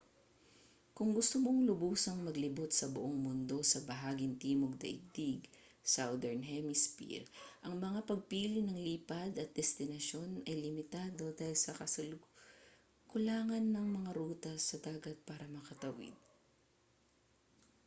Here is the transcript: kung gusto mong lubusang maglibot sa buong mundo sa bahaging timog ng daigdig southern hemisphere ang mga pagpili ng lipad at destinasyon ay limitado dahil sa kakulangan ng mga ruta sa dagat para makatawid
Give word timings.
kung 0.97 1.11
gusto 1.17 1.35
mong 1.45 1.59
lubusang 1.69 2.19
maglibot 2.27 2.71
sa 2.75 2.89
buong 2.95 3.17
mundo 3.27 3.57
sa 3.71 3.79
bahaging 3.89 4.33
timog 4.43 4.73
ng 4.75 4.81
daigdig 4.83 5.41
southern 5.93 6.41
hemisphere 6.51 7.21
ang 7.65 7.75
mga 7.85 7.99
pagpili 8.09 8.61
ng 8.65 8.81
lipad 8.87 9.31
at 9.43 9.53
destinasyon 9.59 10.29
ay 10.49 10.55
limitado 10.65 11.25
dahil 11.39 11.53
sa 11.63 11.71
kakulangan 11.79 13.61
ng 13.69 13.87
mga 14.01 14.09
ruta 14.19 14.53
sa 14.67 14.75
dagat 14.87 15.17
para 15.29 15.45
makatawid 15.57 16.15